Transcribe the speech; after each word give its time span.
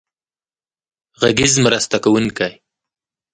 غږیز 1.21 1.53
مرسته 1.65 1.97
کوونکی. 2.03 2.53